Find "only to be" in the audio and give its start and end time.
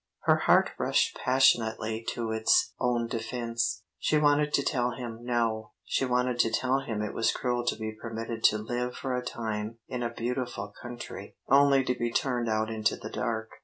11.49-12.11